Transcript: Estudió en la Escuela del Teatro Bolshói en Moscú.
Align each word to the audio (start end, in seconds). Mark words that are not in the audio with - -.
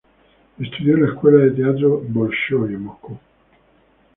Estudió 0.57 0.95
en 0.95 1.03
la 1.03 1.09
Escuela 1.09 1.37
del 1.37 1.55
Teatro 1.55 2.01
Bolshói 2.09 2.73
en 2.73 2.85
Moscú. 2.85 3.19